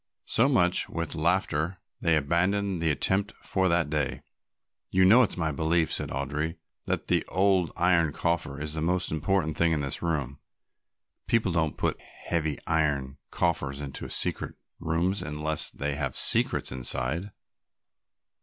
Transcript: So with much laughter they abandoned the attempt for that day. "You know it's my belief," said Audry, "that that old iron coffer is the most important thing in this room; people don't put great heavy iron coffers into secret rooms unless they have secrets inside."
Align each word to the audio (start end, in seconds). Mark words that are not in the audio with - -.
So 0.25 0.45
with 0.45 0.53
much 0.55 0.89
laughter 1.13 1.77
they 1.99 2.15
abandoned 2.17 2.81
the 2.81 2.89
attempt 2.89 3.33
for 3.43 3.69
that 3.69 3.91
day. 3.91 4.23
"You 4.89 5.05
know 5.05 5.21
it's 5.21 5.37
my 5.37 5.51
belief," 5.51 5.93
said 5.93 6.09
Audry, 6.09 6.57
"that 6.87 7.05
that 7.05 7.23
old 7.27 7.71
iron 7.77 8.11
coffer 8.11 8.59
is 8.59 8.73
the 8.73 8.81
most 8.81 9.11
important 9.11 9.57
thing 9.57 9.73
in 9.73 9.81
this 9.81 10.01
room; 10.01 10.39
people 11.27 11.51
don't 11.51 11.77
put 11.77 11.97
great 11.97 12.07
heavy 12.29 12.57
iron 12.65 13.19
coffers 13.29 13.79
into 13.79 14.09
secret 14.09 14.55
rooms 14.79 15.21
unless 15.21 15.69
they 15.69 15.93
have 15.93 16.15
secrets 16.17 16.71
inside." 16.71 17.29